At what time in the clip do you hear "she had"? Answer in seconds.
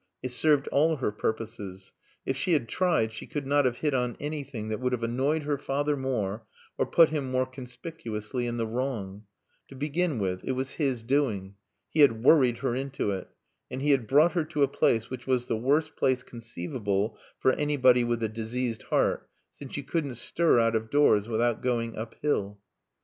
2.35-2.67